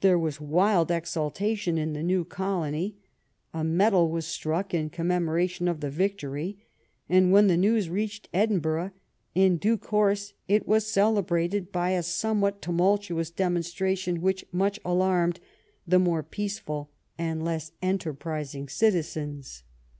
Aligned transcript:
There 0.00 0.16
was 0.16 0.40
wild 0.40 0.92
exultation 0.92 1.76
in 1.76 1.92
the 1.92 2.04
new 2.04 2.24
colony, 2.24 2.94
a 3.52 3.64
medal 3.64 4.08
was 4.08 4.24
struck 4.24 4.72
in 4.72 4.90
commemoration 4.90 5.66
of 5.66 5.80
the 5.80 5.90
yictory, 5.90 6.58
and 7.08 7.32
when 7.32 7.48
the 7.48 7.56
news 7.56 7.90
reached 7.90 8.28
Edinburgh, 8.32 8.92
in 9.34 9.56
due 9.56 9.76
course, 9.76 10.34
it 10.46 10.68
was 10.68 10.86
cele 10.86 11.24
brated 11.24 11.72
by 11.72 11.90
a 11.90 12.04
somewhat 12.04 12.62
tumultuous 12.62 13.30
demonstration 13.32 14.22
which 14.22 14.44
much 14.52 14.78
alarmed 14.84 15.40
the 15.84 15.98
more 15.98 16.22
peaceful 16.22 16.88
and 17.18 17.44
less 17.44 17.72
enterprising 17.82 18.68
citizens. 18.68 19.64